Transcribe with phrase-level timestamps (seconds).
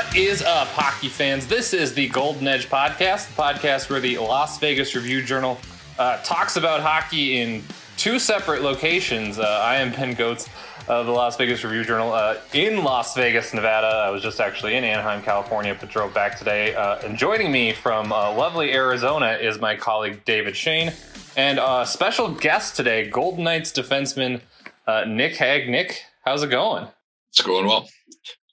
[0.00, 1.46] What is up, hockey fans?
[1.46, 5.60] This is the Golden Edge podcast, the podcast where the Las Vegas Review Journal
[5.98, 7.62] uh, talks about hockey in
[7.98, 9.38] two separate locations.
[9.38, 10.48] Uh, I am Ben Gotz
[10.88, 13.88] of the Las Vegas Review Journal uh, in Las Vegas, Nevada.
[13.88, 16.74] I was just actually in Anaheim, California, but drove back today.
[16.74, 20.94] Uh, and joining me from uh, lovely Arizona is my colleague David Schoen,
[21.36, 24.40] and a special guest today, Golden Knights defenseman
[24.86, 25.68] uh, Nick Hague.
[25.68, 26.88] Nick, how's it going?
[27.28, 27.86] It's going well.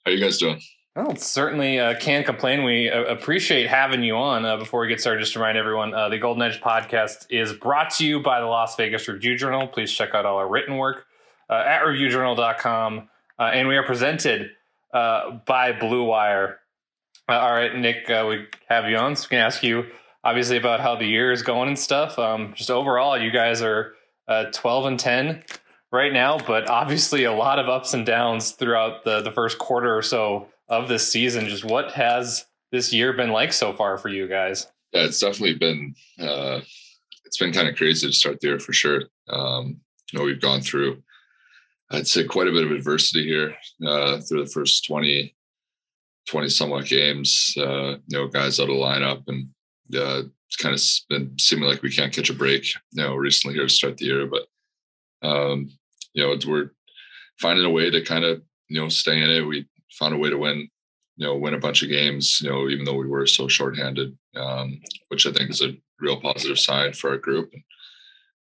[0.03, 0.59] How are you guys doing?
[0.98, 2.64] Well, certainly uh, can't complain.
[2.64, 4.46] We uh, appreciate having you on.
[4.46, 7.54] Uh, before we get started, just to remind everyone, uh, the Golden Edge podcast is
[7.54, 9.68] brought to you by the Las Vegas Review Journal.
[9.68, 11.06] Please check out all our written work
[11.52, 13.10] uh, at reviewjournal.com.
[13.38, 14.50] Uh, and we are presented
[14.92, 16.62] by Blue Wire.
[17.30, 19.16] all right, Nick, we have you on.
[19.16, 19.86] So we can ask you,
[20.23, 22.17] obviously, about how the year is going and stuff.
[22.17, 23.94] Um, just overall, you guys are
[24.52, 25.44] 12 and 10
[25.92, 29.95] right now, but obviously a lot of ups and downs throughout the, the first quarter
[29.95, 31.48] or so of this season.
[31.48, 34.68] Just what has this year been like so far for you guys?
[34.94, 36.62] Yeah, it's definitely been uh,
[37.26, 39.04] it's been kind of crazy to start there for sure.
[39.30, 41.04] Um, you know, we've gone through
[41.90, 45.34] I'd say quite a bit of adversity here uh, through the first 20,
[46.28, 47.54] 20 somewhat games.
[47.58, 49.48] Uh, you know, guys out of lineup and
[49.95, 52.66] uh, it's kind of been seeming like we can't catch a break.
[52.92, 54.48] You know, recently here to start the year, but
[55.28, 55.70] um,
[56.14, 56.72] you know, we're
[57.40, 59.42] finding a way to kind of you know stay in it.
[59.42, 60.70] We found a way to win,
[61.17, 64.17] you know, win a bunch of games, you know, even though we were so shorthanded,
[64.36, 67.54] um, which I think is a real positive sign for our group.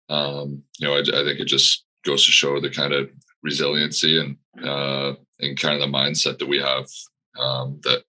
[0.09, 3.11] Um, you know, I, I, think it just goes to show the kind of
[3.43, 6.87] resiliency and uh, and kind of the mindset that we have
[7.39, 8.03] um, that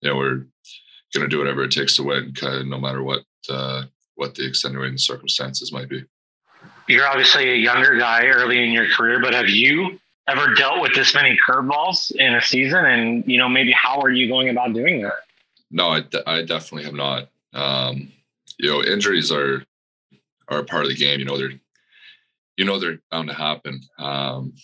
[0.00, 0.46] you know we're
[1.14, 4.34] going to do whatever it takes to win, kind of no matter what uh, what
[4.34, 6.04] the extenuating circumstances might be.
[6.88, 10.94] You're obviously a younger guy early in your career, but have you ever dealt with
[10.94, 12.84] this many curveballs in a season?
[12.84, 15.14] And, you know, maybe how are you going about doing that?
[15.70, 17.28] No, I, I definitely have not.
[17.52, 18.12] Um,
[18.58, 19.64] you know, injuries are,
[20.48, 21.20] are part of the game.
[21.20, 21.52] You know, they're,
[22.56, 23.80] you know, they're bound to happen.
[23.98, 24.54] Um,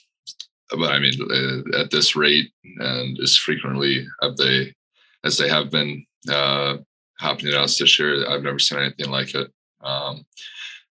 [0.70, 4.74] but I mean, uh, at this rate and as frequently as they,
[5.24, 6.78] as they have been uh,
[7.18, 9.50] happening to us this year, I've never seen anything like it.
[9.82, 10.24] Um,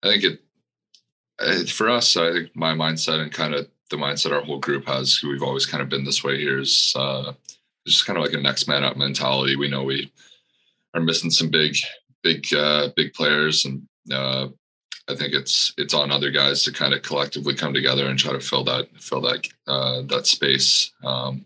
[0.03, 4.41] I think it, for us, I think my mindset and kind of the mindset our
[4.41, 7.33] whole group has, who we've always kind of been this way here, is uh,
[7.85, 9.55] just kind of like a next man up mentality.
[9.55, 10.11] We know we
[10.95, 11.75] are missing some big,
[12.23, 14.47] big, uh, big players, and uh,
[15.07, 18.33] I think it's it's on other guys to kind of collectively come together and try
[18.33, 20.91] to fill that fill that uh, that space.
[21.03, 21.45] Um,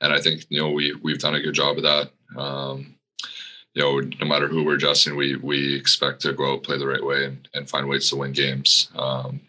[0.00, 2.10] and I think you know we we've done a good job of that.
[2.36, 2.94] Um,
[3.74, 6.86] you know, no matter who we're adjusting, we we expect to go out, play the
[6.86, 8.90] right way, and, and find ways to win games.
[8.96, 9.40] Um,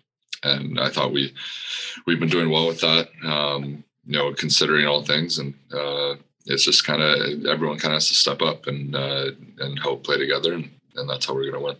[0.43, 1.33] and I thought we
[2.05, 3.09] we've been doing well with that.
[3.23, 7.97] Um, you know, considering all things, and uh, it's just kind of everyone kind of
[7.97, 11.49] has to step up and uh, and help play together, and, and that's how we're
[11.49, 11.75] going to win.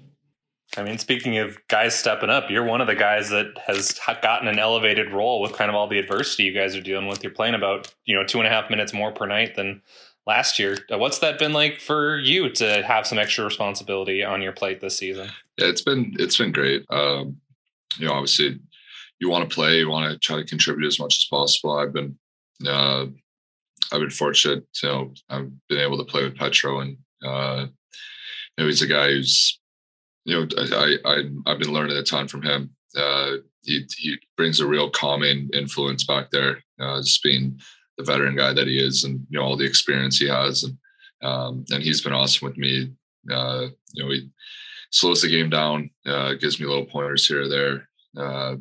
[0.78, 4.48] I mean, speaking of guys stepping up, you're one of the guys that has gotten
[4.48, 7.24] an elevated role with kind of all the adversity you guys are dealing with.
[7.24, 9.82] You're playing about you know two and a half minutes more per night than
[10.28, 10.78] last year.
[10.92, 14.80] Uh, what's that been like for you to have some extra responsibility on your plate
[14.80, 15.30] this season?
[15.58, 16.86] Yeah, it's been it's been great.
[16.92, 17.42] Um,
[17.98, 18.60] you know, obviously
[19.20, 21.78] you want to play, you want to try to contribute as much as possible.
[21.78, 22.18] I've been,
[22.66, 23.06] uh,
[23.92, 27.66] I've been fortunate, you know, I've been able to play with Petro and, uh,
[28.58, 29.60] you know, he's a guy who's,
[30.26, 32.70] you know, I, I, I've been learning a ton from him.
[32.96, 37.60] Uh, he, he brings a real calming influence back there, uh, just being
[37.98, 40.64] the veteran guy that he is and, you know, all the experience he has.
[40.64, 40.78] And,
[41.22, 42.92] um, and he's been awesome with me.
[43.30, 44.30] Uh, you know, he,
[44.92, 47.90] slows the game down, uh, gives me little pointers here or there.
[48.18, 48.56] Uh,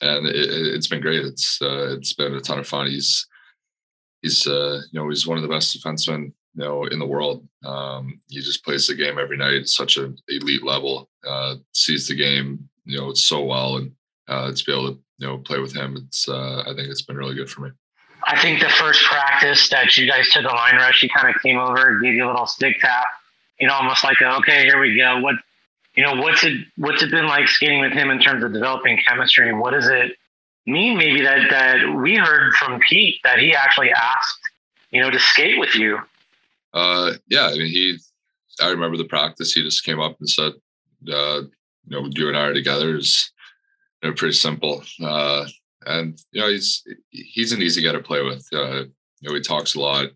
[0.00, 1.24] and it, has been great.
[1.24, 2.86] It's uh, it's been a ton of fun.
[2.86, 3.26] He's
[4.22, 7.46] he's uh, you know he's one of the best defensemen you know in the world.
[7.64, 11.08] Um, he just plays the game every night at such an elite level.
[11.26, 13.92] Uh, sees the game you know so well, and
[14.28, 17.02] uh, to be able to you know play with him, it's uh, I think it's
[17.02, 17.70] been really good for me.
[18.26, 21.40] I think the first practice that you guys took a line rush, he kind of
[21.42, 23.04] came over, gave you a little stick tap
[23.58, 25.20] you know, almost like, a, okay, here we go.
[25.20, 25.36] What,
[25.94, 28.98] you know, what's it, what's it been like skating with him in terms of developing
[29.06, 29.52] chemistry?
[29.52, 30.12] What does it
[30.66, 30.96] mean?
[30.96, 34.40] Maybe that, that we heard from Pete that he actually asked,
[34.90, 35.98] you know, to skate with you.
[36.72, 37.46] Uh, yeah.
[37.46, 37.98] I mean, he,
[38.60, 39.52] I remember the practice.
[39.52, 40.52] He just came up and said,
[41.12, 41.42] uh,
[41.86, 43.30] you know, you and I are together is
[44.02, 44.82] you know, pretty simple.
[45.02, 45.46] Uh,
[45.86, 48.46] and you know, he's he's an easy guy to play with.
[48.52, 48.84] Uh,
[49.20, 50.06] you know, he talks a lot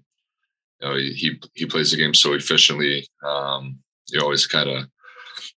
[0.81, 3.07] you know, he he plays the game so efficiently.
[3.25, 3.79] Um,
[4.09, 4.85] you always kind of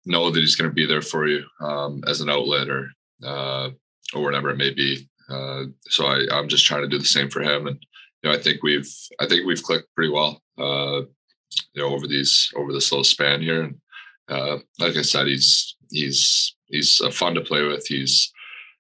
[0.06, 2.89] know that he's going to be there for you um, as an outlet or
[3.23, 3.69] uh,
[4.13, 5.07] or whatever it may be.
[5.29, 7.77] Uh, so I, I'm just trying to do the same for him, and
[8.23, 8.89] you know, I think we've
[9.19, 10.41] I think we've clicked pretty well.
[10.57, 11.01] Uh,
[11.73, 13.75] you know, over these over this little span here, and
[14.29, 17.85] uh, like I said, he's he's he's fun to play with.
[17.88, 18.31] He's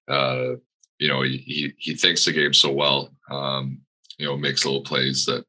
[0.07, 0.53] uh,
[0.99, 3.11] you know he he thinks the game so well.
[3.29, 3.81] Um,
[4.17, 5.45] you know, makes little plays that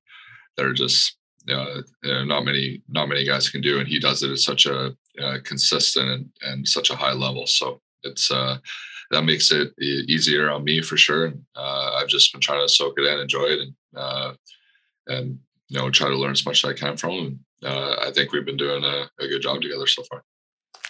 [0.56, 1.16] that are just
[1.48, 4.38] uh, you know, not many not many guys can do, and he does it at
[4.38, 7.46] such a uh, consistent and, and such a high level.
[7.46, 8.58] So it's uh,
[9.10, 11.32] that makes it easier on me for sure.
[11.56, 14.32] Uh, I've just been trying to soak it in, enjoy it, and uh,
[15.08, 15.38] and
[15.68, 17.44] you know try to learn as much as I can from him.
[17.64, 20.24] Uh, I think we've been doing a, a good job together so far.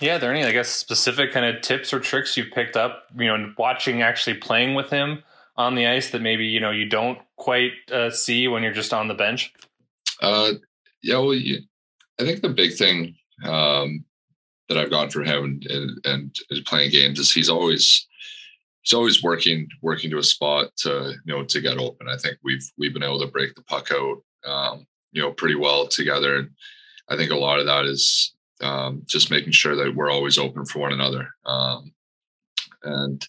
[0.01, 3.05] Yeah, are there any, I guess, specific kind of tips or tricks you've picked up,
[3.17, 5.23] you know, watching actually playing with him
[5.57, 8.95] on the ice that maybe you know you don't quite uh, see when you're just
[8.95, 9.53] on the bench?
[10.21, 10.53] Uh,
[11.03, 11.59] yeah, well, you,
[12.21, 13.15] I think the big thing
[13.45, 14.05] um,
[14.69, 15.67] that I've gotten from him and,
[16.05, 18.07] and, and playing games is he's always
[18.83, 22.09] he's always working working to a spot to you know to get open.
[22.09, 25.57] I think we've we've been able to break the puck out um, you know pretty
[25.57, 26.51] well together, and
[27.09, 30.65] I think a lot of that is um, just making sure that we're always open
[30.65, 31.29] for one another.
[31.45, 31.93] Um,
[32.85, 33.27] and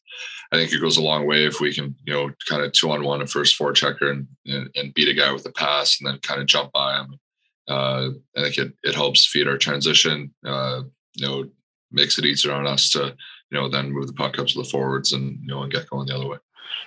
[0.52, 2.92] I think it goes a long way if we can, you know, kind of two
[2.92, 6.08] on one a first forechecker and, and, and beat a guy with a pass and
[6.08, 7.20] then kind of jump by him.
[7.68, 10.82] Uh, I think it, it helps feed our transition, uh,
[11.16, 11.50] you know,
[11.92, 13.16] makes it easier on us to,
[13.50, 15.90] you know, then move the puck up to the forwards and, you know, and get
[15.90, 16.38] going the other way.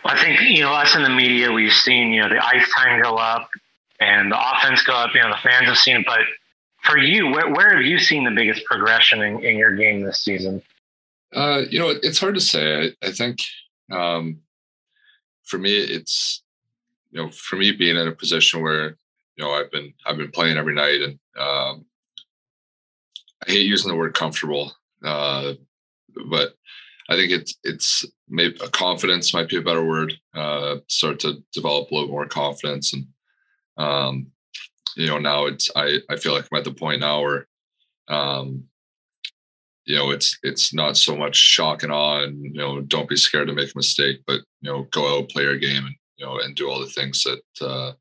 [0.04, 3.02] I think, you know, us in the media, we've seen, you know, the ice time
[3.02, 3.48] go up
[4.00, 6.06] and the offense go up, you know, the fans have seen it.
[6.06, 6.20] But
[6.82, 10.20] for you, where, where have you seen the biggest progression in, in your game this
[10.20, 10.62] season?
[11.36, 12.94] Uh, you know, it's hard to say.
[13.02, 13.40] I, I think
[13.92, 14.38] um,
[15.44, 16.42] for me, it's
[17.10, 18.96] you know, for me being in a position where
[19.36, 21.84] you know I've been I've been playing every night, and um,
[23.46, 24.72] I hate using the word comfortable,
[25.04, 25.52] uh,
[26.30, 26.54] but
[27.10, 30.14] I think it's it's maybe a confidence might be a better word.
[30.34, 33.06] Uh, start to develop a little more confidence, and
[33.76, 34.28] um,
[34.96, 37.46] you know now it's I I feel like I'm at the point now where
[38.08, 38.64] um,
[39.86, 43.16] you know it's it's not so much shock and awe and you know don't be
[43.16, 46.26] scared to make a mistake but you know go out play your game and you
[46.26, 47.92] know and do all the things that uh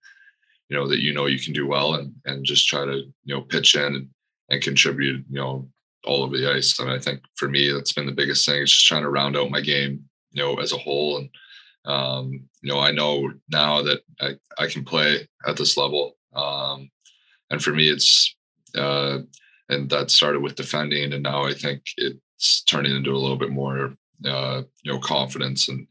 [0.69, 3.35] you know that you know you can do well and and just try to you
[3.35, 4.09] know pitch in and,
[4.49, 5.67] and contribute you know
[6.05, 6.77] all over the ice.
[6.79, 9.37] And i think for me that's been the biggest thing is just trying to round
[9.37, 11.17] out my game you know as a whole.
[11.17, 11.29] And
[11.85, 16.89] um you know i know now that i, I can play at this level um
[17.51, 18.35] and for me it's
[18.75, 19.19] uh
[19.69, 23.49] and that started with defending, and now I think it's turning into a little bit
[23.49, 23.93] more,
[24.25, 25.87] uh, you know, confidence and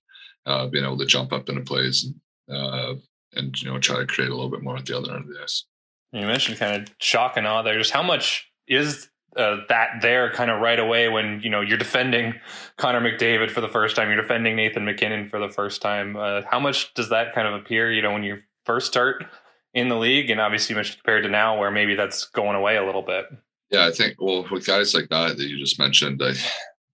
[0.47, 2.95] uh, being able to jump up into plays and uh,
[3.35, 5.35] and you know try to create a little bit more at the other end of
[5.35, 5.67] this.
[6.13, 7.79] You mentioned kind of shock and awe there.
[7.79, 11.79] Just how much is uh, that there kind of right away when you know you're
[11.79, 12.35] defending
[12.77, 16.17] Connor McDavid for the first time, you're defending Nathan MacKinnon for the first time.
[16.17, 17.91] Uh, how much does that kind of appear?
[17.91, 19.25] You know, when you first start
[19.73, 22.85] in the league, and obviously much compared to now, where maybe that's going away a
[22.85, 23.27] little bit.
[23.75, 26.31] Yeah, I think well with guys like that that you just mentioned, I,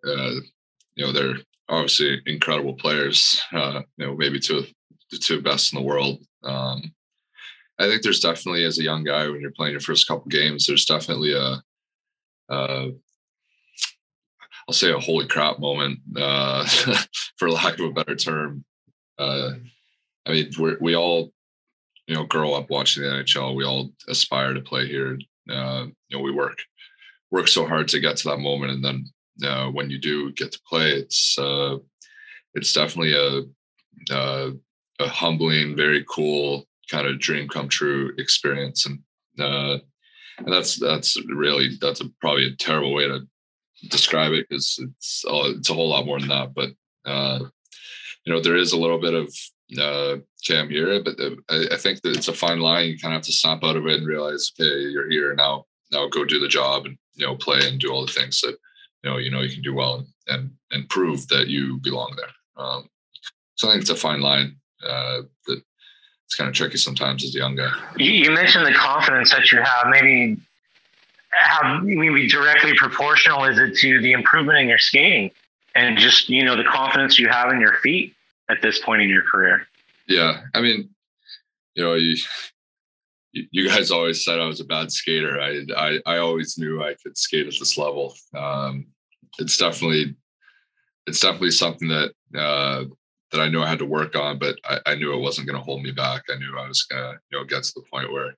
[0.08, 0.34] uh,
[0.94, 1.38] you know, they're
[1.68, 3.42] obviously incredible players.
[3.52, 4.66] Uh, you know, maybe two of
[5.10, 6.22] the two best in the world.
[6.44, 6.94] Um,
[7.80, 10.66] I think there's definitely as a young guy when you're playing your first couple games,
[10.66, 11.60] there's definitely a,
[12.48, 12.86] uh,
[14.68, 16.64] I'll say a holy crap moment, uh,
[17.38, 18.64] for lack of a better term.
[19.18, 19.54] Uh,
[20.26, 21.32] I mean, we all,
[22.06, 23.56] you know, grow up watching the NHL.
[23.56, 25.18] We all aspire to play here
[25.50, 26.58] uh, you know we work
[27.30, 29.04] work so hard to get to that moment and then
[29.44, 31.76] uh, when you do get to play it's uh,
[32.54, 34.52] it's definitely a, a,
[35.00, 38.98] a humbling very cool kind of dream come true experience and
[39.40, 39.78] uh,
[40.38, 43.20] and that's that's really that's a, probably a terrible way to
[43.90, 46.70] describe it because it's it's a whole lot more than that but
[47.06, 47.38] uh,
[48.24, 49.32] you know there is a little bit of
[49.76, 51.16] uh, Cam here, but
[51.50, 52.88] I, I, think that it's a fine line.
[52.88, 55.66] You kind of have to snap out of it and realize, okay, you're here now.
[55.92, 58.56] Now go do the job and you know play and do all the things that
[59.02, 62.14] you know you know you can do well and and, and prove that you belong
[62.16, 62.64] there.
[62.64, 62.88] Um,
[63.56, 64.56] so I think it's a fine line
[64.86, 65.62] uh, that
[66.26, 67.70] it's kind of tricky sometimes as a young guy.
[67.96, 69.88] You mentioned the confidence that you have.
[69.88, 70.38] Maybe
[71.30, 75.30] how maybe directly proportional is it to the improvement in your skating
[75.74, 78.14] and just you know the confidence you have in your feet
[78.48, 79.66] at this point in your career?
[80.06, 80.90] Yeah, I mean,
[81.74, 82.16] you know, you
[83.32, 85.40] you guys always said I was a bad skater.
[85.40, 88.14] I I, I always knew I could skate at this level.
[88.34, 88.86] Um,
[89.38, 90.16] it's definitely
[91.06, 92.84] it's definitely something that uh,
[93.32, 95.58] that I knew I had to work on, but I, I knew it wasn't going
[95.58, 96.22] to hold me back.
[96.30, 98.34] I knew I was to you know get to the point where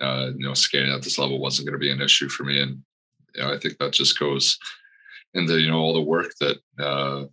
[0.00, 2.60] uh, you know skating at this level wasn't going to be an issue for me,
[2.60, 2.82] and
[3.34, 4.58] you know I think that just goes
[5.34, 7.24] into you know all the work that uh,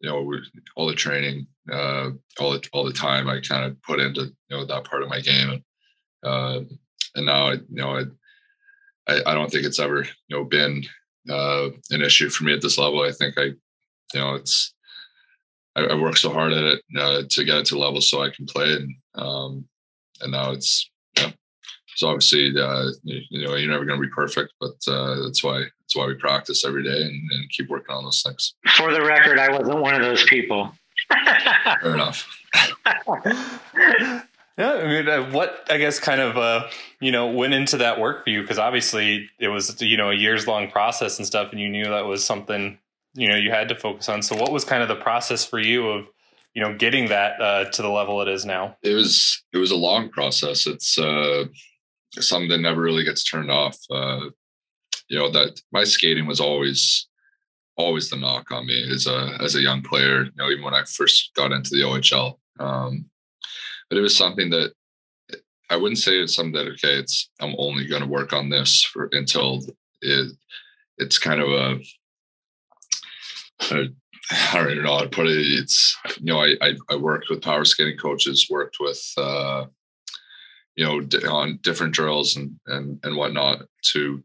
[0.00, 0.40] you know
[0.76, 3.28] all the training uh, all the all the time.
[3.28, 5.62] I kind of put into you know that part of my game, and
[6.24, 6.60] uh,
[7.14, 8.04] and now I you know
[9.08, 10.84] I I don't think it's ever you know been
[11.30, 13.02] uh, an issue for me at this level.
[13.02, 14.74] I think I you know it's
[15.76, 18.30] I, I work so hard at it uh, to get it to level so I
[18.30, 19.64] can play, and um,
[20.20, 21.30] and now it's yeah.
[21.96, 25.42] So obviously, uh, you, you, know, you're never going to be perfect, but uh, that's
[25.42, 28.54] why that's why we practice every day and, and keep working on those things.
[28.76, 30.72] For the record, I wasn't one of those people.
[31.08, 32.28] Fair enough.
[34.58, 36.68] Yeah, I mean, uh, what I guess kind of uh,
[37.00, 40.14] you know went into that work for you because obviously it was you know a
[40.14, 42.78] years long process and stuff, and you knew that was something
[43.14, 44.22] you know you had to focus on.
[44.22, 46.06] So, what was kind of the process for you of
[46.54, 48.78] you know getting that uh, to the level it is now?
[48.82, 50.66] It was it was a long process.
[50.66, 51.44] It's uh,
[52.12, 53.76] something that never really gets turned off.
[53.90, 54.30] Uh,
[55.08, 57.06] you know that my skating was always
[57.76, 60.24] always the knock on me as a as a young player.
[60.24, 62.38] You know, even when I first got into the OHL.
[62.58, 63.06] Um,
[63.88, 64.72] but it was something that
[65.70, 68.82] I wouldn't say it's something that okay, it's I'm only going to work on this
[68.82, 69.62] for until
[70.00, 70.32] it
[70.98, 71.78] it's kind of a,
[73.74, 73.88] a
[74.30, 75.38] I don't know how to put it.
[75.38, 79.66] It's you know I I, I worked with power skating coaches, worked with uh,
[80.74, 84.22] you know on different drills and and and whatnot to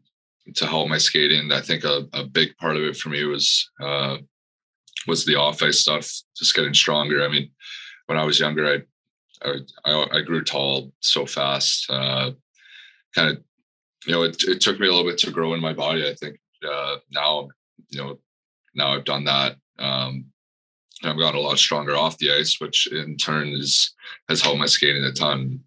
[0.54, 1.52] to help my skating.
[1.52, 4.18] I think a, a big part of it for me was uh,
[5.06, 7.24] was the off ice stuff, just getting stronger.
[7.24, 7.50] I mean,
[8.06, 8.82] when I was younger, I
[9.84, 11.90] I, I, grew tall so fast.
[11.90, 12.30] Uh,
[13.14, 13.42] kind of,
[14.06, 16.08] you know, it, it took me a little bit to grow in my body.
[16.08, 17.48] I think uh, now,
[17.88, 18.18] you know,
[18.74, 19.56] now I've done that.
[19.78, 20.26] Um,
[21.04, 23.94] I've gotten a lot stronger off the ice, which in turn is
[24.28, 25.60] has helped my skating a ton.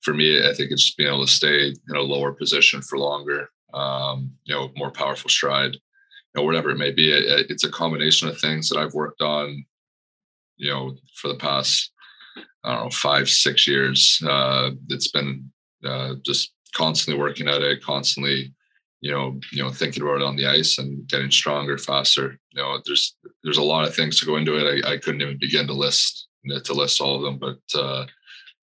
[0.00, 2.98] For me, I think it's just being able to stay in a lower position for
[2.98, 3.50] longer.
[3.74, 5.80] Um, you know, more powerful stride, you
[6.36, 7.10] know, whatever it may be.
[7.10, 9.64] It, it's a combination of things that I've worked on,
[10.56, 11.92] you know, for the past
[12.64, 14.22] I don't know, five, six years.
[14.26, 15.50] Uh, it's been
[15.84, 18.54] uh, just constantly working at it, constantly,
[19.00, 22.38] you know, you know, thinking about it on the ice and getting stronger, faster.
[22.52, 24.84] You know, there's there's a lot of things to go into it.
[24.84, 26.28] I, I couldn't even begin to list
[26.64, 28.06] to list all of them, but uh,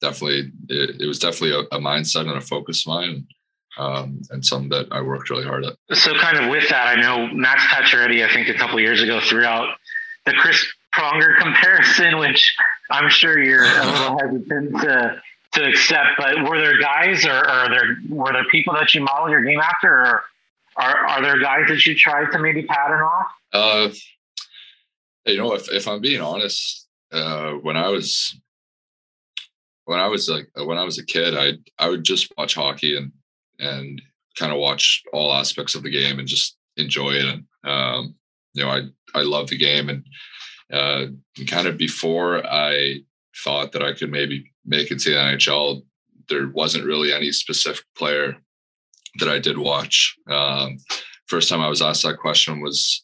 [0.02, 3.26] definitely, it, it, was definitely a, a, mindset and a focus of mine.
[3.78, 5.78] Um, and some that I worked really hard at.
[5.94, 9.20] So, kind of with that, I know Max Pacioretty, I think a couple years ago,
[9.22, 9.78] threw out
[10.26, 12.56] the Chris Pronger comparison, which
[12.90, 15.22] I'm sure you're a little hesitant to
[15.54, 16.10] to accept.
[16.18, 19.44] But were there guys, or, or are there were there people that you modeled your
[19.44, 20.24] game after, or
[20.76, 23.28] are are there guys that you tried to maybe pattern off?
[23.54, 23.90] Uh,
[25.26, 28.36] you know, if if I'm being honest, uh, when I was
[29.86, 32.98] when I was like when I was a kid, I I would just watch hockey
[32.98, 33.12] and
[33.60, 34.02] and
[34.38, 37.26] kind of watch all aspects of the game and just enjoy it.
[37.26, 38.16] And um,
[38.54, 38.82] you know, I
[39.14, 40.04] I love the game and
[40.72, 41.08] uh,
[41.48, 43.02] kind of before I
[43.44, 45.84] thought that I could maybe make it to the NHL,
[46.30, 48.38] there wasn't really any specific player
[49.20, 50.16] that I did watch.
[50.30, 50.78] Um,
[51.28, 53.04] first time I was asked that question was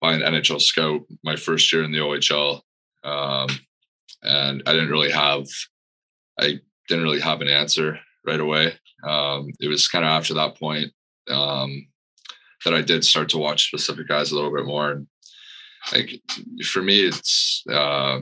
[0.00, 2.60] by an NHL scout my first year in the OHL.
[3.04, 3.48] Um,
[4.22, 5.46] and I didn't really have,
[6.38, 8.66] I didn't really have an answer right away.
[9.04, 10.88] Um, it was kind of after that point
[11.30, 11.70] um,
[12.64, 14.90] that I did start to watch specific guys a little bit more.
[14.92, 15.06] And
[15.92, 16.10] like
[16.64, 18.20] for me, it's uh,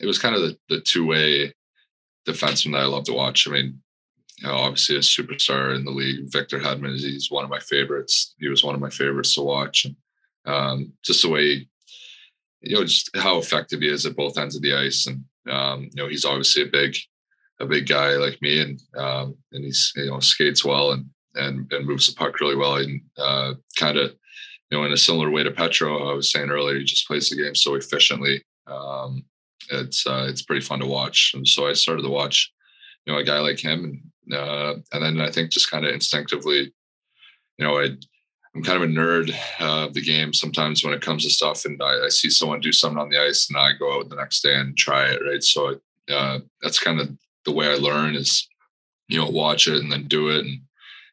[0.00, 1.52] it was kind of the, the two way
[2.28, 3.46] defenseman that I love to watch.
[3.46, 3.80] I mean,
[4.38, 8.34] you know, obviously a superstar in the league, Victor Hedman, he's one of my favorites.
[8.38, 9.96] He was one of my favorites to watch, and
[10.44, 11.66] um, just the way,
[12.60, 15.88] you know, just how effective he is at both ends of the ice, and um,
[15.94, 16.96] you know, he's obviously a big,
[17.60, 21.72] a big guy like me, and um, and he's you know skates well and and
[21.72, 24.12] and moves the puck really well, and uh, kind of
[24.70, 27.30] you know, in a similar way to Petro, I was saying earlier, he just plays
[27.30, 28.42] the game so efficiently.
[28.66, 29.24] Um,
[29.70, 32.52] it's uh, it's pretty fun to watch, and so I started to watch,
[33.04, 35.94] you know, a guy like him, and uh, and then I think just kind of
[35.94, 36.72] instinctively,
[37.58, 37.90] you know, I
[38.54, 41.80] I'm kind of a nerd of the game sometimes when it comes to stuff, and
[41.82, 44.40] I, I, see someone do something on the ice, and I go out the next
[44.42, 45.42] day and try it, right?
[45.42, 45.78] So
[46.10, 47.10] uh, that's kind of
[47.46, 48.46] the way I learn is,
[49.08, 50.60] you know, watch it and then do it, and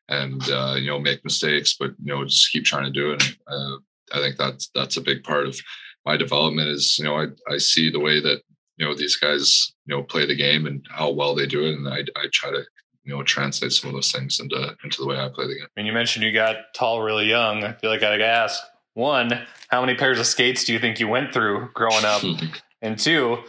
[0.10, 3.24] and uh, you know make mistakes, but you know just keep trying to do it.
[3.24, 3.78] And, uh,
[4.14, 5.60] I think that's that's a big part of
[6.06, 6.70] my development.
[6.70, 8.42] Is you know I I see the way that
[8.78, 11.76] you know these guys you know play the game and how well they do it,
[11.76, 12.64] and I I try to
[13.04, 15.68] you know translate some of those things into into the way I play the game.
[15.78, 17.64] And you mentioned you got tall really young.
[17.64, 18.62] I feel like I gotta ask
[18.94, 22.22] one, how many pairs of skates do you think you went through growing up?
[22.82, 23.40] and two,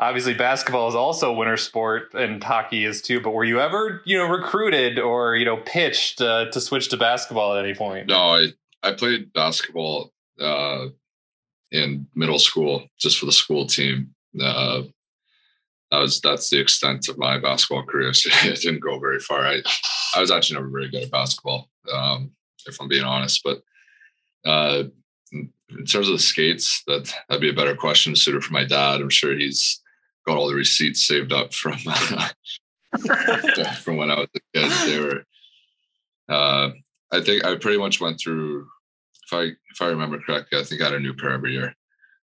[0.00, 4.02] obviously basketball is also a winter sport and hockey is too but were you ever
[4.04, 8.08] you know recruited or you know pitched uh, to switch to basketball at any point
[8.08, 8.46] no i
[8.82, 10.86] i played basketball uh,
[11.70, 14.82] in middle school just for the school team uh,
[15.92, 18.12] that was that's the extent of my basketball career.
[18.14, 19.46] So it didn't go very far.
[19.46, 19.62] I
[20.16, 22.32] I was actually never very good at basketball, um,
[22.66, 23.42] if I'm being honest.
[23.44, 23.62] But
[24.44, 24.84] uh,
[25.32, 29.02] in terms of the skates, that that'd be a better question suited for my dad.
[29.02, 29.81] I'm sure he's
[30.26, 31.78] got all the receipts saved up from
[33.82, 34.72] from when I was a kid.
[34.86, 35.24] They were.
[36.28, 36.70] Uh,
[37.12, 38.66] I think I pretty much went through.
[39.26, 41.74] If I if I remember correctly, I think I had a new pair every year.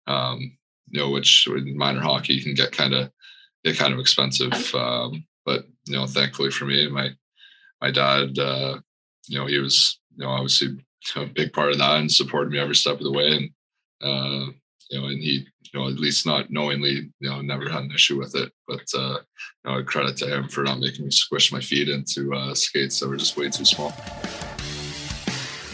[0.07, 0.57] Um,
[0.89, 3.11] you know, which in minor hockey can get kind of
[3.63, 4.53] get kind of expensive.
[4.73, 7.09] Um, but you know, thankfully for me, my
[7.81, 8.79] my dad, uh,
[9.27, 10.77] you know, he was you know obviously
[11.15, 13.49] a big part of that and supported me every step of the way.
[14.01, 14.51] And uh,
[14.89, 17.91] you know, and he you know at least not knowingly you know never had an
[17.91, 18.51] issue with it.
[18.67, 19.19] But uh,
[19.65, 22.99] you know, credit to him for not making me squish my feet into uh, skates
[22.99, 23.93] that were just way too small.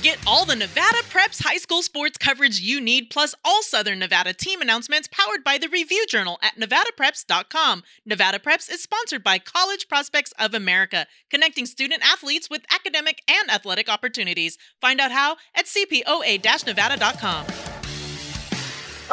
[0.03, 4.33] Get all the Nevada Preps high school sports coverage you need, plus all Southern Nevada
[4.33, 7.83] team announcements powered by the Review Journal at NevadaPreps.com.
[8.05, 13.49] Nevada Preps is sponsored by College Prospects of America, connecting student athletes with academic and
[13.49, 14.57] athletic opportunities.
[14.81, 17.72] Find out how at CPOA-Nevada.com.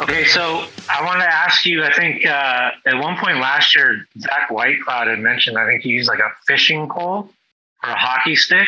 [0.01, 1.83] Okay, so I want to ask you.
[1.83, 5.59] I think uh, at one point last year, Zach Whitecloud had mentioned.
[5.59, 7.29] I think he used like a fishing pole
[7.83, 8.67] or a hockey stick.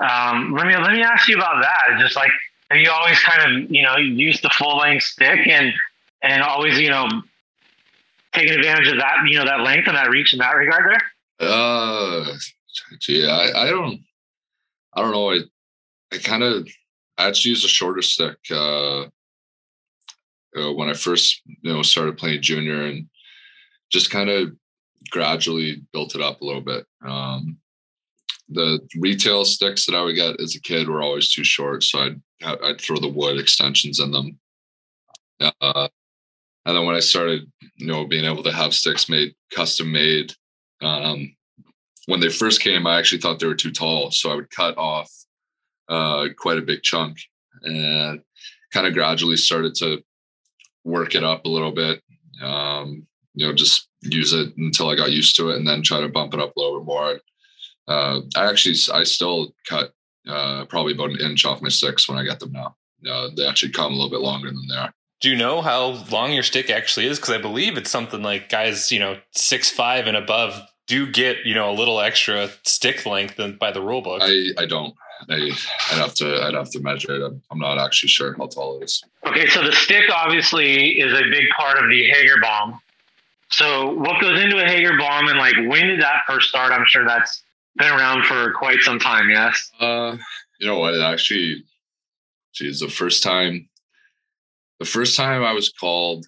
[0.00, 2.00] Um, let me let me ask you about that.
[2.00, 2.30] Just like
[2.70, 5.74] have you always kind of you know used the full length stick and
[6.22, 7.06] and always you know
[8.32, 10.90] taking advantage of that you know that length and that reach in that regard
[11.38, 11.48] there?
[11.48, 12.32] Uh,
[12.98, 14.00] gee, I, I don't
[14.94, 15.32] I don't know.
[15.32, 15.40] I
[16.12, 16.66] I kind of
[17.18, 18.38] I actually use a shorter stick.
[18.50, 19.06] Uh,
[20.56, 23.08] uh, when I first you know started playing junior and
[23.90, 24.52] just kind of
[25.10, 26.84] gradually built it up a little bit.
[27.04, 27.58] Um,
[28.48, 32.00] the retail sticks that I would get as a kid were always too short, so
[32.00, 34.38] I'd I'd throw the wood extensions in them.
[35.40, 35.88] Uh,
[36.64, 40.32] and then when I started, you know, being able to have sticks made custom made,
[40.82, 41.34] um,
[42.06, 44.76] when they first came, I actually thought they were too tall, so I would cut
[44.78, 45.10] off
[45.88, 47.18] uh, quite a big chunk
[47.62, 48.20] and
[48.72, 50.02] kind of gradually started to
[50.86, 52.02] work it up a little bit.
[52.42, 56.00] Um, you know, just use it until I got used to it, and then try
[56.00, 57.20] to bump it up a little bit more
[57.88, 59.92] uh, I actually I still cut
[60.28, 62.76] uh, probably about an inch off my sticks when I get them now.
[63.08, 64.92] Uh, they actually come a little bit longer than they are.
[65.20, 67.18] Do you know how long your stick actually is?
[67.18, 71.38] Because I believe it's something like guys, you know, six five and above do get
[71.44, 74.22] you know a little extra stick length by the rule book.
[74.22, 74.94] I I don't.
[75.28, 77.24] I, would have to I'd have to measure it.
[77.24, 79.02] I'm, I'm, not actually sure how tall it is.
[79.26, 82.80] Okay, so the stick obviously is a big part of the Hager bomb.
[83.50, 86.72] So what goes into a Hager bomb and like when did that first start?
[86.72, 87.42] I'm sure that's
[87.76, 89.70] been around for quite some time, yes?
[89.80, 90.16] Uh,
[90.58, 90.94] you know what?
[90.94, 91.64] It actually,
[92.54, 93.68] geez, the first time,
[94.78, 96.26] the first time I was called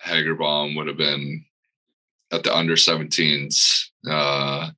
[0.00, 1.44] Hager bomb would have been
[2.30, 3.86] at the under 17s.
[4.08, 4.70] Uh,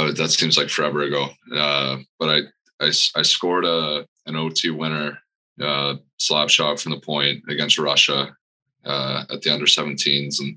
[0.00, 1.28] was, that seems like forever ago.
[1.54, 2.38] Uh, but I,
[2.84, 5.18] I, I scored a an OT winner
[5.60, 8.34] uh, slap shot from the point against Russia
[8.84, 10.56] uh, at the under 17s, and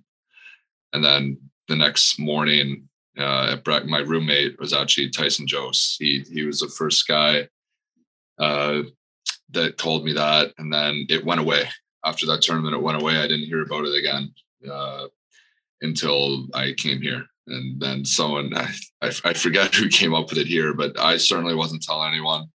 [0.93, 5.97] and then the next morning uh, my roommate was actually Tyson Jost.
[5.99, 7.47] He he was the first guy
[8.39, 8.83] uh,
[9.51, 11.67] that told me that, and then it went away.
[12.03, 13.17] After that tournament, it went away.
[13.17, 14.33] I didn't hear about it again
[14.69, 15.07] uh,
[15.81, 17.25] until I came here.
[17.47, 21.17] And then someone, I, I, I, forget who came up with it here, but I
[21.17, 22.47] certainly wasn't telling anyone.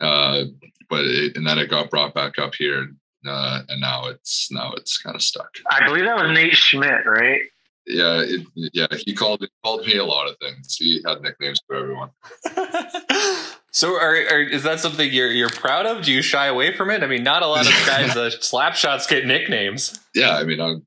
[0.00, 0.44] Uh,
[0.88, 2.90] but it, and then it got brought back up here,
[3.26, 5.50] uh, and now it's now it's kind of stuck.
[5.70, 7.42] I believe that was Nate Schmidt, right?
[7.90, 8.86] yeah, it, yeah.
[9.04, 10.76] He called called me a lot of things.
[10.76, 12.10] He had nicknames for everyone.
[13.72, 16.04] so, are, are, is that something you're you're proud of?
[16.04, 17.02] Do you shy away from it?
[17.02, 19.98] I mean, not a lot of guys uh, slap shots get nicknames.
[20.14, 20.86] Yeah, I mean, I'm,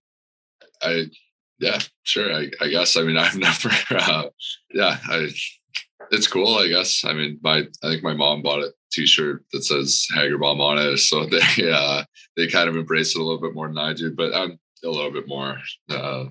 [0.81, 1.05] I,
[1.63, 2.33] yeah, sure.
[2.33, 2.97] I, I guess.
[2.97, 3.69] I mean, I've never.
[3.89, 4.25] Uh,
[4.73, 5.29] yeah, I.
[6.11, 7.03] It's cool, I guess.
[7.05, 10.97] I mean, my I think my mom bought a T-shirt that says Hagerbomb on it,
[10.97, 11.25] so
[11.57, 12.03] they uh,
[12.35, 14.13] they kind of embrace it a little bit more than I do.
[14.13, 15.57] But I'm a little bit more.
[15.89, 16.25] Uh,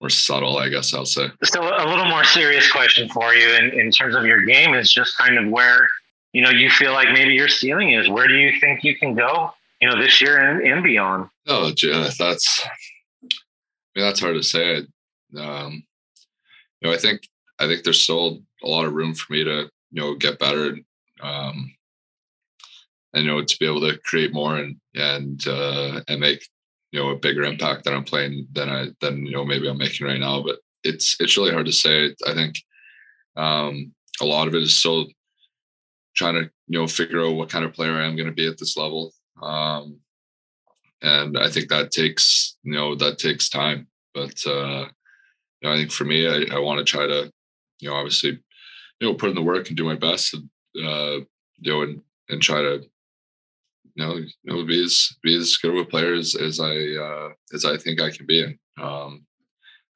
[0.00, 1.26] more subtle, I guess I'll say.
[1.42, 4.92] So a little more serious question for you in, in terms of your game is
[4.92, 5.88] just kind of where,
[6.32, 8.08] you know, you feel like maybe your ceiling is.
[8.08, 11.28] Where do you think you can go, you know, this year and, and beyond?
[11.48, 11.72] Oh,
[12.20, 12.70] that's, I
[13.98, 14.78] mean, that's hard to say.
[15.36, 15.82] Um,
[16.80, 17.22] you know, I think,
[17.58, 20.78] I think there's still a lot of room for me to, you know, get better.
[21.20, 21.74] Um,
[23.14, 26.42] and, you know, to be able to create more and, and, uh, and make
[26.92, 29.78] you know a bigger impact that I'm playing than I than you know maybe I'm
[29.78, 30.42] making right now.
[30.42, 32.14] But it's it's really hard to say.
[32.26, 32.56] I think
[33.36, 35.06] um, a lot of it is still
[36.16, 38.48] trying to you know figure out what kind of player I am going to be
[38.48, 39.12] at this level.
[39.42, 40.00] Um,
[41.02, 43.88] and I think that takes you know that takes time.
[44.14, 44.86] But uh,
[45.60, 47.32] you know, I think for me, I, I want to try to
[47.80, 48.38] you know obviously
[49.00, 50.50] you know put in the work and do my best and
[50.84, 51.24] uh,
[51.58, 52.84] you know and, and try to
[53.94, 56.76] you know, you know be as be as good of a player as, as I
[56.76, 58.42] uh, as I think I can be.
[58.42, 59.26] And um,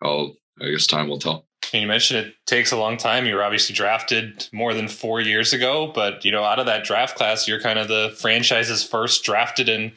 [0.03, 1.47] I'll I guess time will tell.
[1.73, 3.25] And you mentioned it takes a long time.
[3.25, 6.85] You were obviously drafted more than four years ago, but you know, out of that
[6.85, 9.93] draft class, you're kind of the franchise's first drafted and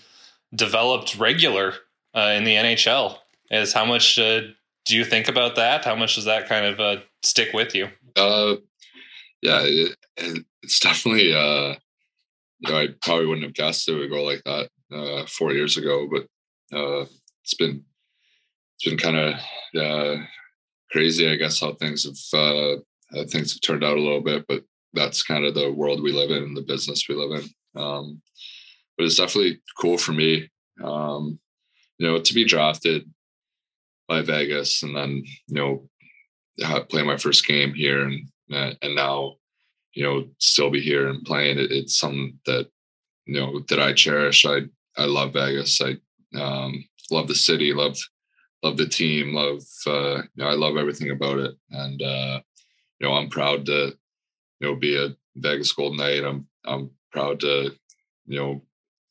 [0.55, 1.73] developed regular
[2.13, 3.17] uh, in the NHL.
[3.51, 4.41] Is how much uh,
[4.85, 5.85] do you think about that?
[5.85, 7.89] How much does that kind of uh, stick with you?
[8.15, 8.55] Uh,
[9.41, 9.95] yeah, it,
[10.63, 11.33] it's definitely.
[11.33, 11.75] Uh,
[12.59, 15.77] you know, I probably wouldn't have guessed it would go like that uh, four years
[15.77, 16.25] ago, but
[17.41, 17.83] it's been
[18.75, 20.25] it's been kind of
[20.91, 24.45] crazy, I guess, how things have things have turned out a little bit.
[24.47, 24.63] But
[24.93, 27.81] that's kind of the world we live in and the business we live in.
[27.81, 28.21] Um,
[28.97, 30.49] but it's definitely cool for me,
[30.83, 31.39] um,
[31.97, 33.09] you know, to be drafted
[34.07, 35.89] by Vegas and then you know
[36.89, 38.29] play my first game here and
[38.81, 39.35] and now
[39.93, 41.57] you know still be here and playing.
[41.57, 42.67] It, it's something that
[43.25, 44.45] you know that I cherish.
[44.45, 44.61] I
[44.97, 45.81] I love Vegas.
[45.81, 45.97] I
[46.39, 47.73] um, love the city.
[47.73, 47.97] Love
[48.63, 49.33] love the team.
[49.33, 51.55] Love uh, you know I love everything about it.
[51.71, 52.41] And uh,
[52.99, 53.97] you know I'm proud to
[54.59, 56.23] you know be a Vegas Golden Knight.
[56.23, 57.71] I'm I'm proud to
[58.27, 58.61] you know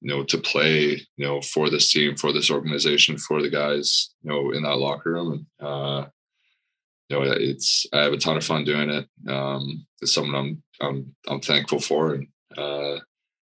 [0.04, 4.10] you know to play you know for this team for this organization for the guys
[4.22, 6.06] you know in that locker room and uh
[7.08, 10.62] you know it's i have a ton of fun doing it um it's something i'm
[10.82, 12.98] i'm i'm thankful for and uh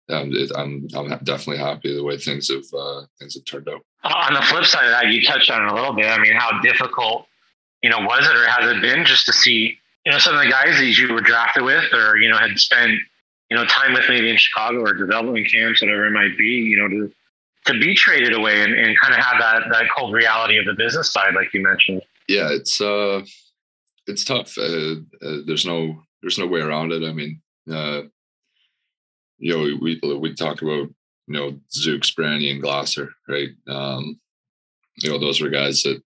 [0.10, 3.82] I'm, I'm I'm definitely happy the way things have uh, things have turned out.
[4.06, 6.06] On the flip side of that, you touched on it a little bit.
[6.06, 7.26] I mean, how difficult,
[7.84, 10.42] you know, was it or has it been just to see, you know, some of
[10.42, 13.00] the guys that you were drafted with or you know had spent,
[13.50, 16.78] you know, time with maybe in Chicago or development camps, whatever it might be, you
[16.78, 17.12] know, to
[17.66, 20.74] to be traded away and, and kind of have that that cold reality of the
[20.74, 22.02] business side, like you mentioned.
[22.28, 23.22] Yeah, it's uh,
[24.08, 24.58] it's tough.
[24.58, 27.04] Uh, uh, there's no there's no way around it.
[27.04, 28.02] I mean, uh,
[29.38, 30.90] you know, we we talk about
[31.28, 33.50] you know Zook, Brandy, and Glasser, right?
[33.68, 34.20] Um,
[34.98, 36.02] you know, those were guys that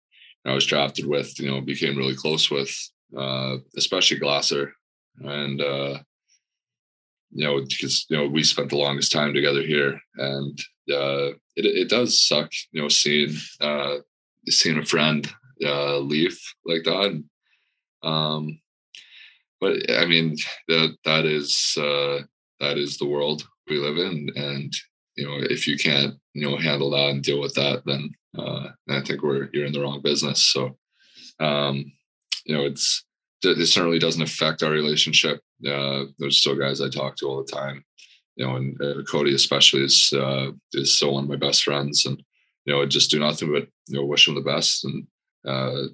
[0.46, 1.40] I was drafted with.
[1.40, 2.76] You know, became really close with,
[3.18, 4.74] uh, especially Glasser,
[5.20, 6.00] and uh,
[7.34, 10.60] you know, because you know we spent the longest time together here, and
[10.92, 13.98] uh, it it does suck, you know, seeing uh,
[14.48, 15.32] seeing a friend
[15.66, 17.24] uh, leave like that.
[18.04, 18.60] Um,
[19.60, 20.36] but I mean
[20.68, 22.20] that that is uh,
[22.60, 24.74] that is the world we live in, and
[25.16, 28.70] you know if you can't you know handle that and deal with that, then uh,
[28.90, 30.52] I think we're you're in the wrong business.
[30.52, 30.78] So
[31.40, 31.92] um,
[32.46, 33.06] you know it's
[33.44, 35.42] it certainly doesn't affect our relationship.
[35.66, 37.84] Uh, there's still guys I talk to all the time,
[38.36, 42.06] you know, and uh, Cody especially is uh, is still one of my best friends,
[42.06, 42.22] and
[42.66, 45.08] you know, just do nothing but you know wish him the best and
[45.48, 45.88] uh,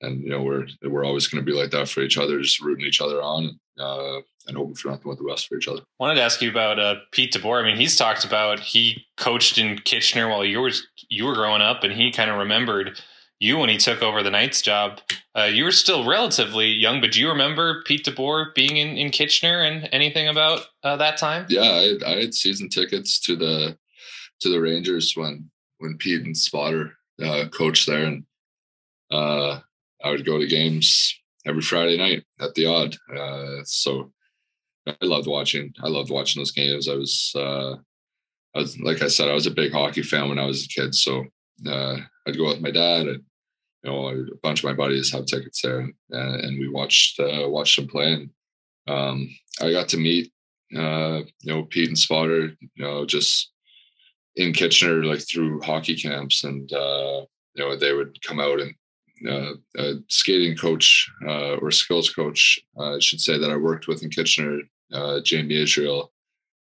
[0.00, 2.60] and you know we're we're always going to be like that for each other, just
[2.60, 5.80] rooting each other on uh, and hoping for nothing but the best for each other.
[5.98, 7.62] Wanted to ask you about uh, Pete DeBoer.
[7.62, 10.72] I mean, he's talked about he coached in Kitchener while you were
[11.08, 13.00] you were growing up, and he kind of remembered
[13.40, 15.00] you when he took over the Knights job.
[15.36, 19.10] Uh, you were still relatively young, but do you remember Pete DeBoer being in, in
[19.10, 21.46] Kitchener and anything about uh, that time?
[21.48, 23.78] Yeah, I, I, had season tickets to the
[24.40, 28.24] to the Rangers when when Pete and Spotter uh, coached there, and
[29.10, 29.60] uh,
[30.02, 31.14] I would go to games
[31.46, 32.96] every Friday night at the Aud.
[33.14, 34.12] Uh, so
[34.86, 35.72] I loved watching.
[35.82, 36.88] I loved watching those games.
[36.88, 37.74] I was, uh,
[38.54, 40.68] I was like I said, I was a big hockey fan when I was a
[40.68, 40.94] kid.
[40.94, 41.24] So
[41.66, 41.96] uh,
[42.26, 43.06] I'd go with my dad.
[43.06, 43.22] You
[43.88, 47.76] know, a bunch of my buddies have tickets there, and, and we watched uh, watched
[47.76, 48.12] them play.
[48.12, 48.30] And
[48.88, 49.28] um,
[49.60, 50.32] I got to meet,
[50.76, 53.52] uh, you know, Pete and Spotter, you know, just
[54.36, 57.24] in Kitchener, like through hockey camps, and uh,
[57.54, 58.74] you know, they would come out and
[59.28, 63.88] uh, a skating coach uh, or skills coach, uh, I should say, that I worked
[63.88, 64.60] with in Kitchener,
[64.92, 66.12] uh, Jamie Israel.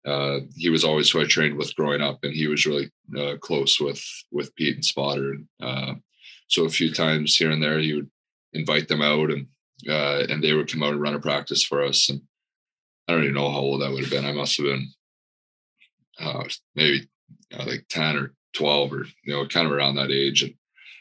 [0.06, 3.38] Uh, he was always who I trained with growing up, and he was really uh,
[3.38, 5.38] close with with Pete and Spotter.
[6.48, 8.10] So a few times here and there, he would
[8.54, 9.48] invite them out, and
[9.88, 12.10] and they would come out and run a practice for us.
[12.10, 12.22] And
[13.08, 14.26] I don't even know how old I would have been.
[14.26, 14.88] I must have been
[16.76, 17.08] maybe
[17.58, 20.44] like ten or twelve, or you know, kind of around that age.
[20.44, 20.54] And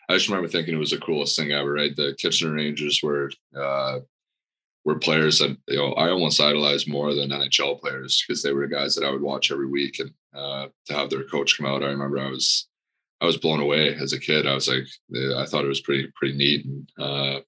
[0.08, 1.94] I just remember thinking it was the coolest thing ever, right?
[1.94, 4.00] The Kitchener Rangers were uh,
[4.84, 8.66] were players that you know I almost idolized more than NHL players because they were
[8.66, 11.82] guys that I would watch every week, and uh, to have their coach come out,
[11.82, 12.68] I remember I was
[13.22, 14.48] I was blown away as a kid.
[14.48, 14.84] I was like,
[15.36, 17.40] I thought it was pretty pretty neat, and uh,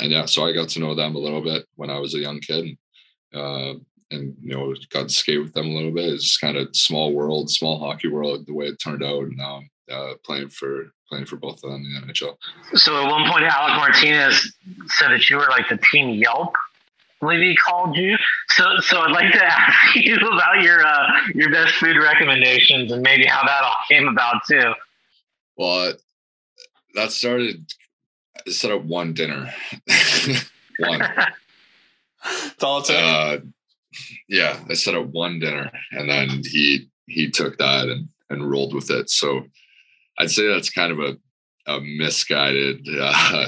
[0.00, 2.18] and yeah, so I got to know them a little bit when I was a
[2.18, 3.74] young kid, and, uh,
[4.10, 6.14] and you know got to skate with them a little bit.
[6.14, 9.60] It's kind of small world, small hockey world, the way it turned out, and now
[9.92, 12.36] uh, playing for playing for both of them in the NHL.
[12.74, 14.54] So at one point, Alec Martinez
[14.86, 16.54] said that you were like the team Yelp.
[17.20, 18.16] Maybe he called you.
[18.48, 23.02] So, so I'd like to ask you about your uh, your best food recommendations and
[23.02, 24.72] maybe how that all came about too.
[25.56, 25.94] Well,
[26.94, 27.66] that started.
[28.46, 29.52] I set up one dinner.
[30.78, 31.00] one.
[32.22, 32.96] That's all it took.
[32.96, 33.38] Uh,
[34.28, 38.74] yeah, I set up one dinner, and then he he took that and and rolled
[38.74, 39.10] with it.
[39.10, 39.46] So
[40.18, 41.16] I'd say that's kind of a
[41.66, 43.46] a misguided uh,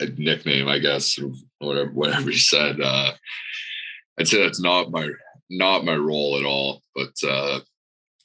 [0.16, 1.18] nickname, I guess,
[1.58, 2.80] whatever whatever he said.
[2.80, 3.12] Uh,
[4.18, 5.08] I'd say that's not my
[5.50, 7.60] not my role at all, but uh,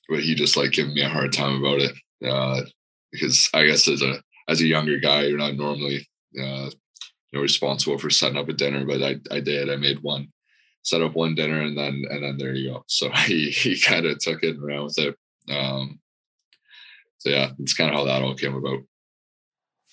[0.10, 1.94] but he just like giving me a hard time about it
[2.28, 2.62] uh,
[3.12, 7.42] because I guess as a as a younger guy, you're not normally uh, you know
[7.42, 9.70] responsible for setting up a dinner, but I I did.
[9.70, 10.30] I made one,
[10.84, 12.84] set up one dinner, and then and then there you go.
[12.88, 15.16] So he he kind of took it and ran with it.
[15.50, 16.00] Um,
[17.20, 18.80] so yeah, it's kind of how that all came about.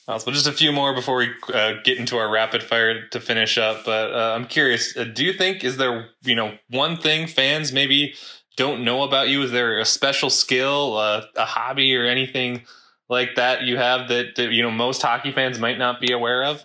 [0.07, 0.33] Awesome.
[0.33, 3.85] Just a few more before we uh, get into our rapid fire to finish up.
[3.85, 7.72] But uh, I'm curious, uh, do you think is there you know one thing fans
[7.72, 8.14] maybe
[8.57, 9.42] don't know about you?
[9.42, 12.62] Is there a special skill, uh, a hobby, or anything
[13.09, 16.44] like that you have that, that you know most hockey fans might not be aware
[16.44, 16.64] of?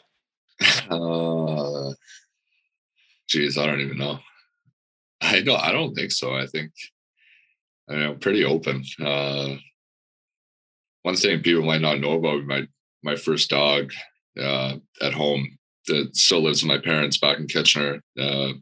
[0.90, 1.94] Uh,
[3.28, 4.20] geez, I don't even know.
[5.22, 5.60] I don't.
[5.60, 6.36] I don't think so.
[6.36, 6.72] I think
[7.90, 8.84] I know pretty open.
[9.04, 9.56] Uh,
[11.04, 12.68] one thing people might not know about my
[13.04, 13.92] my first dog
[14.40, 18.02] uh, at home that still lives with my parents back in Kitchener.
[18.20, 18.54] Uh,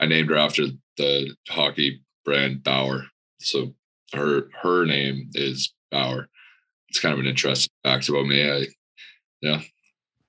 [0.00, 0.66] I named her after
[0.96, 3.04] the hockey brand Bauer.
[3.40, 3.74] So
[4.12, 6.28] her her name is Bauer.
[6.88, 8.50] It's kind of an interesting fact about me.
[8.50, 8.66] I,
[9.40, 9.60] yeah.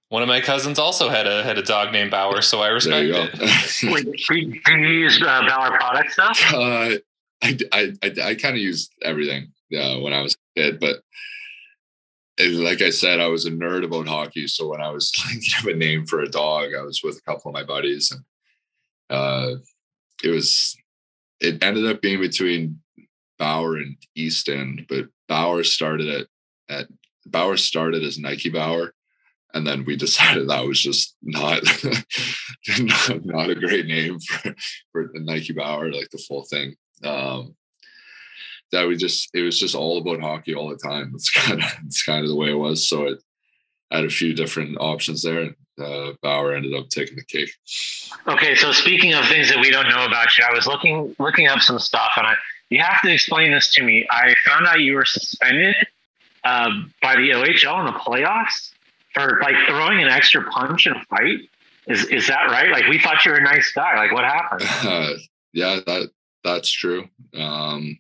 [0.10, 3.06] One of my cousins also had a had a dog named Bauer, so I respect
[3.10, 3.84] it.
[3.94, 6.58] Wait, do you use uh, Bauer products though?
[6.58, 6.98] Uh,
[7.42, 11.04] I, I, I, I kind of used everything uh, when I was a kid, but
[12.40, 14.48] like I said, I was a nerd about hockey.
[14.48, 17.22] So when I was thinking of a name for a dog, I was with a
[17.22, 18.22] couple of my buddies, and
[19.10, 19.60] uh,
[20.24, 20.76] it was
[21.40, 22.82] it ended up being between
[23.38, 26.28] Bauer and Easton, but Bauer started at
[26.70, 26.88] at
[27.26, 28.94] Bauer started as Nike Bauer,
[29.54, 31.62] and then we decided that was just not
[32.80, 34.56] not, not, a great name for
[34.92, 36.76] for Nike Bauer, like the full thing.
[37.04, 37.56] Um,
[38.72, 41.12] that we just it was just all about hockey all the time.
[41.16, 42.88] It's kind of it's kind of the way it was.
[42.88, 43.24] So it
[43.92, 47.52] had a few different options there, and uh, Bauer ended up taking the cake.
[48.28, 51.48] Okay, so speaking of things that we don't know about you, I was looking looking
[51.48, 52.36] up some stuff, and I
[52.70, 54.08] you have to explain this to me.
[54.12, 55.76] I found out you were suspended
[56.50, 56.70] uh,
[57.02, 58.72] by the OHL in the playoffs
[59.14, 61.40] for like throwing an extra punch in a fight.
[61.88, 62.72] Is is that right?
[62.72, 63.96] Like we thought you were a nice guy.
[63.96, 64.64] Like what happened?
[64.84, 65.14] Uh,
[65.54, 66.10] yeah, that
[66.44, 67.08] that's true.
[67.36, 68.00] Um,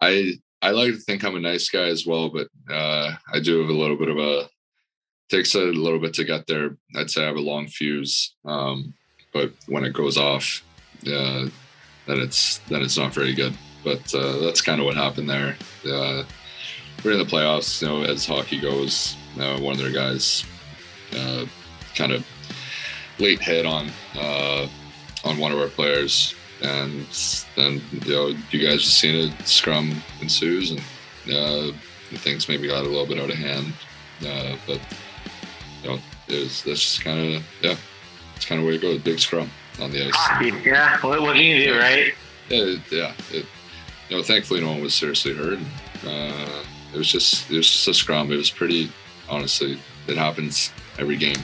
[0.00, 3.60] I I like to think I'm a nice guy as well, but uh, I do
[3.60, 4.48] have a little bit of a
[5.30, 6.76] takes a little bit to get there.
[6.96, 8.94] I'd say I have a long fuse, um,
[9.32, 10.62] but when it goes off,
[11.06, 11.48] uh,
[12.06, 13.54] then it's then it's not very good.
[13.84, 15.56] But uh, that's kind of what happened there.
[15.86, 16.24] Uh,
[17.04, 19.16] we're in the playoffs, you know, as hockey goes.
[19.38, 20.44] Uh, one of their guys
[21.16, 21.46] uh,
[21.94, 22.26] kind of
[23.18, 24.66] late hit on uh,
[25.24, 27.06] on one of our players and
[27.56, 29.48] then you know you guys have seen it.
[29.48, 30.80] Scrum ensues, and
[31.32, 31.72] uh,
[32.14, 33.72] things maybe got a little bit out of hand.
[34.26, 34.80] Uh, but
[35.82, 37.76] you know, it was that's just kind of yeah,
[38.34, 39.00] it's kind of where it goes.
[39.00, 40.64] Big scrum on the ice.
[40.64, 42.12] Yeah, what, what can you do, right?
[42.48, 43.12] Yeah, it, yeah.
[43.30, 43.46] It,
[44.08, 45.58] you know, thankfully no one was seriously hurt.
[46.04, 46.64] Uh,
[46.98, 48.32] it was just it was just a scrum.
[48.32, 48.90] It was pretty
[49.28, 49.78] honestly.
[50.08, 51.36] It happens every game.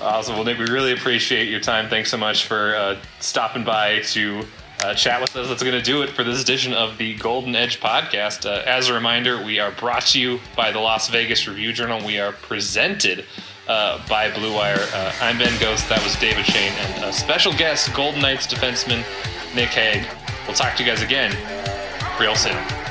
[0.00, 0.36] Awesome.
[0.36, 1.88] Well, Nick, we really appreciate your time.
[1.88, 4.42] Thanks so much for uh, stopping by to
[4.84, 5.48] uh, chat with us.
[5.48, 8.46] That's going to do it for this edition of the Golden Edge podcast.
[8.46, 12.06] Uh, as a reminder, we are brought to you by the Las Vegas Review Journal.
[12.06, 13.24] We are presented
[13.66, 14.86] uh, by Blue Wire.
[14.94, 15.88] Uh, I'm Ben Gotz.
[15.88, 16.72] That was David Schoen.
[16.78, 18.98] And a special guest, Golden Knights defenseman
[19.56, 20.06] Nick Hague.
[20.46, 21.34] We'll talk to you guys again
[22.20, 22.89] real soon.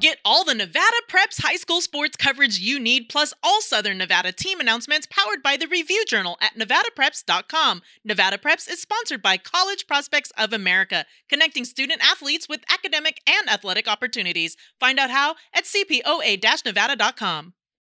[0.00, 4.32] Get all the Nevada Preps high school sports coverage you need, plus all Southern Nevada
[4.32, 7.82] team announcements powered by the Review Journal at nevadapreps.com.
[8.02, 13.50] Nevada Preps is sponsored by College Prospects of America, connecting student athletes with academic and
[13.50, 14.56] athletic opportunities.
[14.78, 17.52] Find out how at cpoa-nevada.com.